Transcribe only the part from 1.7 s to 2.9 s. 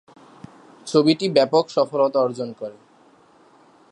সফলতা অর্জন করে।